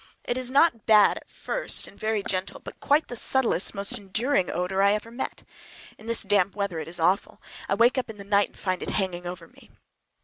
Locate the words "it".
0.23-0.35, 6.79-6.87, 8.81-8.89